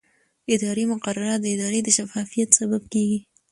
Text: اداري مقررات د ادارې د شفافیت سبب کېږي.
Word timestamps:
اداري 0.53 0.83
مقررات 0.91 1.39
د 1.41 1.45
ادارې 1.55 1.79
د 1.83 1.89
شفافیت 1.97 2.49
سبب 2.59 2.81
کېږي. 2.93 3.19